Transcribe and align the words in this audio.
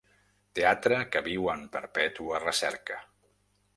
Teatre 0.59 0.97
que 1.15 1.21
viu 1.29 1.45
en 1.55 1.61
perpètua 1.77 2.41
recerca. 2.47 2.99